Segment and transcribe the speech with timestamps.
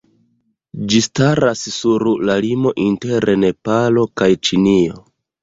[0.93, 4.99] Ĝi staras sur la limo inter Nepalo kaj Ĉinio.